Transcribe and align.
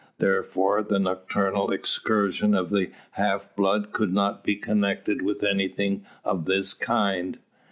Therefore, 0.17 0.81
the 0.81 0.97
nocturnal 0.97 1.71
excursion 1.71 2.55
of 2.55 2.71
the 2.71 2.89
half 3.11 3.55
blood 3.55 3.91
could 3.91 4.11
not 4.11 4.43
be 4.43 4.55
connected 4.55 5.21
with 5.21 5.43
anything 5.43 6.03
of 6.25 6.45
this 6.45 6.73
kind. 6.73 7.37